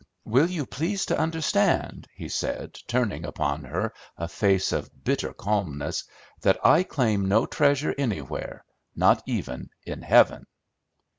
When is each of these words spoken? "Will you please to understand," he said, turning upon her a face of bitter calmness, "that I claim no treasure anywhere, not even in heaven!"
"Will 0.25 0.49
you 0.49 0.65
please 0.65 1.05
to 1.05 1.19
understand," 1.19 2.07
he 2.15 2.27
said, 2.27 2.73
turning 2.87 3.23
upon 3.23 3.63
her 3.65 3.93
a 4.17 4.27
face 4.27 4.71
of 4.71 5.03
bitter 5.03 5.31
calmness, 5.31 6.05
"that 6.41 6.57
I 6.65 6.81
claim 6.81 7.27
no 7.27 7.45
treasure 7.45 7.93
anywhere, 7.99 8.65
not 8.95 9.21
even 9.27 9.69
in 9.85 10.01
heaven!" 10.01 10.47